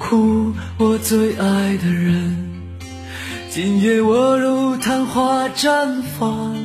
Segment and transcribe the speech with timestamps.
[0.00, 2.36] 哭，我最爱的人。
[3.50, 6.56] 今夜我如昙花绽放，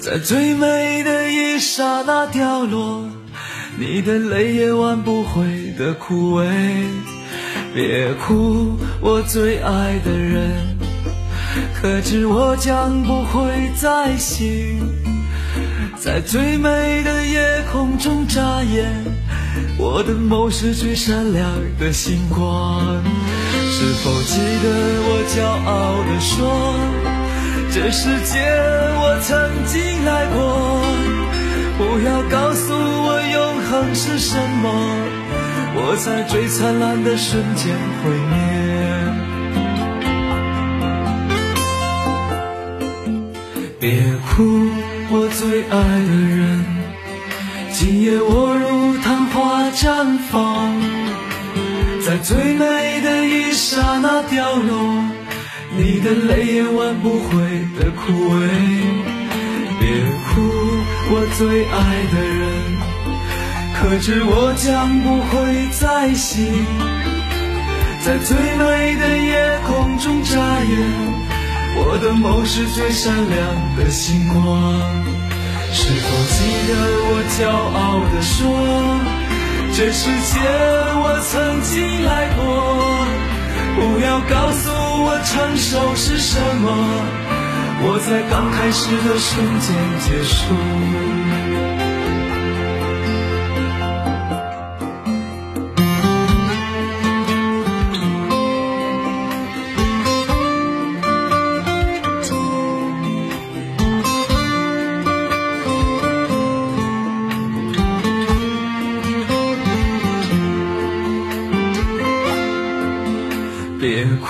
[0.00, 3.08] 在最美的一刹那掉落，
[3.78, 6.48] 你的泪也挽不回的枯萎。
[7.72, 10.76] 别哭，我最爱的人，
[11.80, 14.80] 可知我将不会再醒，
[15.96, 19.15] 在最美的夜空中眨眼。
[19.78, 23.04] 我的梦是最闪亮的星光，
[23.70, 24.68] 是否记得
[25.04, 26.74] 我骄傲地说，
[27.70, 28.40] 这世界
[28.98, 30.80] 我曾经来过？
[31.76, 34.64] 不要告诉我永恒是什么，
[35.74, 38.34] 我在最灿烂的瞬间毁灭。
[43.78, 44.70] 别哭，
[45.10, 46.64] 我最爱的人，
[47.72, 48.65] 今夜我如。
[49.76, 50.72] 绽放，
[52.02, 55.04] 在最美的一刹那掉落，
[55.76, 57.42] 你的泪也挽不回
[57.78, 58.48] 的枯萎。
[59.78, 60.40] 别哭，
[61.10, 61.76] 我最爱
[62.10, 62.42] 的人，
[63.76, 66.64] 可知我将不会再醒，
[68.02, 70.72] 在最美的夜空中眨眼，
[71.76, 74.72] 我的梦是最闪亮的星光。
[75.70, 76.72] 是否记得
[77.10, 79.15] 我骄傲地说？
[79.76, 83.04] 这世界我曾经来过，
[83.76, 86.72] 不要告诉我成熟是什么，
[87.82, 90.46] 我在刚开始的瞬间结束。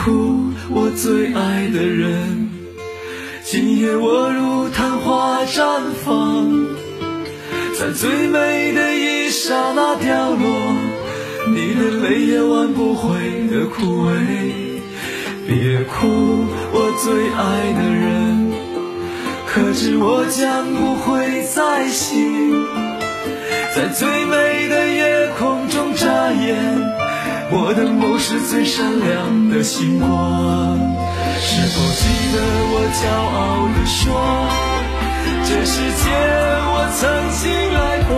[0.06, 2.48] 哭，我最爱的人，
[3.42, 6.46] 今夜我如昙花绽放，
[7.76, 10.46] 在最美的一刹那凋落，
[11.48, 13.18] 你的泪也挽不回
[13.50, 14.14] 的枯萎。
[15.44, 16.06] 别哭，
[16.70, 18.52] 我最爱的人，
[19.48, 22.64] 可知我将不会再醒，
[23.74, 27.05] 在最美的夜空中眨眼。
[27.48, 30.08] 我的梦是最闪亮的星光，
[31.38, 32.02] 是否记
[32.32, 32.37] 得
[32.72, 34.04] 我骄傲地说，
[35.44, 36.10] 这世界
[36.69, 37.00] 我曾
[37.38, 38.12] 经来过？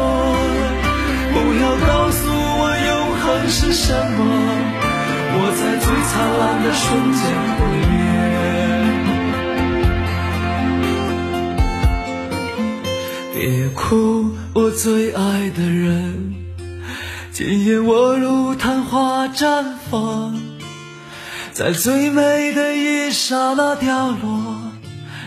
[1.35, 2.21] 不要告诉
[2.59, 2.91] 我永
[3.21, 4.19] 恒是什么，
[5.35, 7.21] 我在最灿烂的瞬间
[7.59, 7.61] 毁
[7.91, 7.97] 灭。
[13.35, 16.28] 别哭，我最爱的人。
[17.39, 20.37] 今夜我如昙花绽放，
[21.53, 24.73] 在最美的一刹那凋落，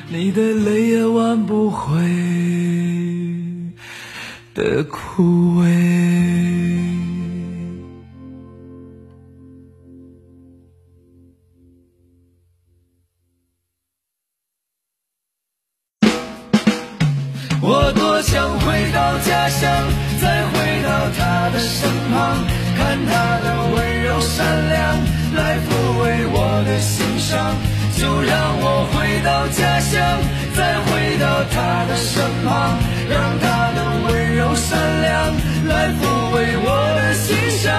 [0.09, 2.01] 你的泪也挽不回
[4.53, 6.80] 的枯萎。
[24.41, 24.97] 善良，
[25.35, 25.69] 来抚
[26.01, 26.35] 慰我
[26.65, 27.55] 的心伤。
[27.95, 30.19] 就让我回到家乡，
[30.55, 30.89] 再回
[31.19, 32.49] 到他的身旁，
[33.07, 35.11] 让他的温柔善良
[35.67, 36.01] 来抚
[36.33, 37.71] 慰我的心伤。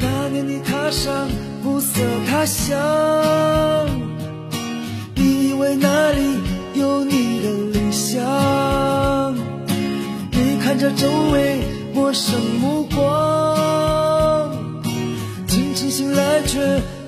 [0.00, 1.30] 那年你踏上
[1.62, 2.97] 暮色他乡。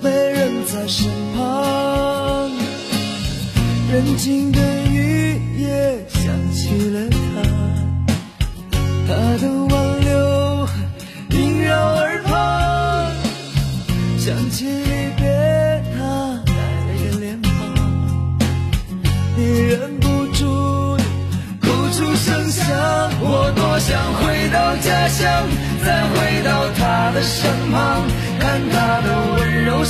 [0.02, 2.50] 没人在身旁。
[3.92, 6.22] 人静的雨夜想
[6.52, 7.42] 起了他，
[9.08, 10.68] 他的挽留
[11.30, 13.12] 萦绕耳旁，
[14.16, 16.52] 想起离别他带
[16.86, 17.50] 泪的脸庞，
[19.36, 21.02] 你忍不住的
[21.60, 22.64] 哭出声响。
[23.22, 25.48] 我多想回到家乡，
[25.84, 28.06] 再回到他的身旁，
[28.38, 29.19] 看他的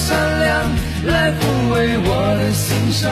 [0.06, 0.48] 善良，
[1.12, 1.40] 来抚
[1.72, 2.10] 慰我
[2.40, 3.04] 的心伤。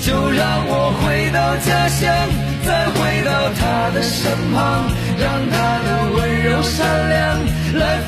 [0.00, 2.06] 就让我回到家乡，
[2.64, 4.86] 再回到他的身旁，
[5.18, 6.78] 让他的温柔善
[7.10, 7.18] 良
[7.74, 8.00] 来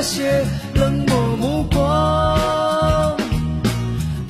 [0.00, 3.14] 那些冷漠目光，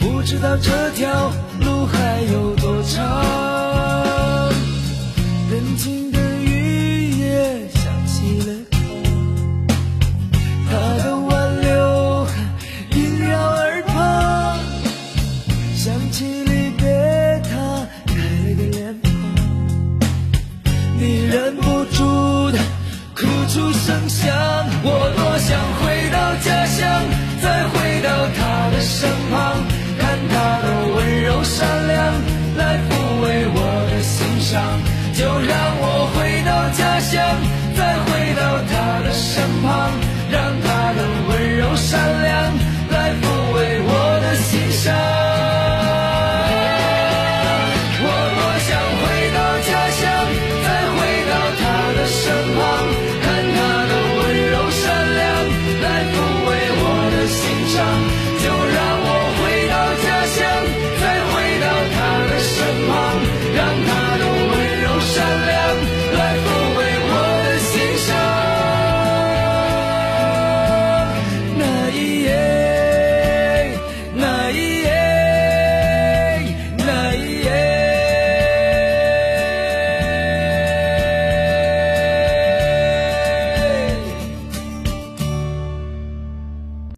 [0.01, 4.51] 不知道这条路还有多长。
[5.49, 6.10] 人静